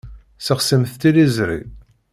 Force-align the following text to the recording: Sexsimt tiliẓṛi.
Sexsimt 0.45 0.91
tiliẓṛi. 1.01 1.59